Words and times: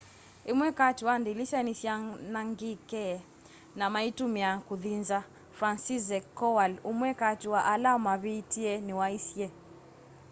ĩmwe 0.51 0.67
katĩ 0.77 1.03
wa 1.07 1.15
ndĩlĩsya 1.21 1.59
nĩsyaanangĩkĩe 1.67 3.07
na 3.79 3.85
maĩtũmĩa 3.93 4.49
kũthĩ 4.67 4.93
nza 5.01 5.19
franciszek 5.57 6.23
kowal 6.37 6.73
ũmwe 6.89 7.09
katĩ 7.21 7.47
wa 7.53 7.61
ala 7.73 7.91
mavĩtĩe 8.05 8.73
nĩwaisye 8.87 9.47